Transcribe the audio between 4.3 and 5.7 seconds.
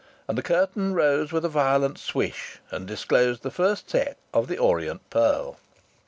of "The Orient Pearl."